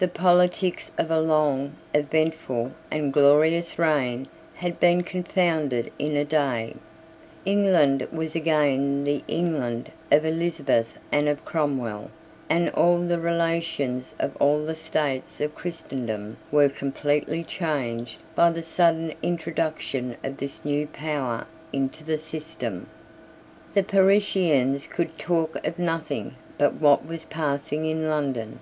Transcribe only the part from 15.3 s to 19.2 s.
of Christendom were completely changed by the sudden